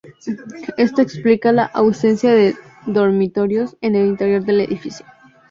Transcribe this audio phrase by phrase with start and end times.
[0.77, 2.55] Esto explica la ausencia de
[2.87, 5.05] dormitorios en el interior del edificio.